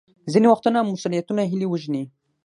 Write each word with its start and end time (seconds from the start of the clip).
ځینې 0.31 0.47
وختونه 0.49 0.79
مسوولیتونه 0.81 1.41
هیلې 1.51 1.67
وژني. 1.69 2.03